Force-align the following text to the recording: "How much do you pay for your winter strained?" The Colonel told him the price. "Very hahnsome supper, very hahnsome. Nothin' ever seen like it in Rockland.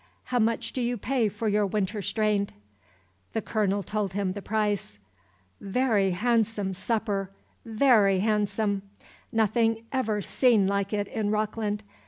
"How 0.23 0.39
much 0.39 0.73
do 0.73 0.81
you 0.81 0.97
pay 0.97 1.29
for 1.29 1.47
your 1.47 1.67
winter 1.67 2.01
strained?" 2.01 2.53
The 3.33 3.41
Colonel 3.43 3.83
told 3.83 4.13
him 4.13 4.33
the 4.33 4.41
price. 4.41 4.97
"Very 5.59 6.09
hahnsome 6.09 6.73
supper, 6.73 7.29
very 7.65 8.21
hahnsome. 8.21 8.81
Nothin' 9.31 9.83
ever 9.93 10.19
seen 10.19 10.65
like 10.65 10.91
it 10.91 11.07
in 11.07 11.29
Rockland. 11.29 11.83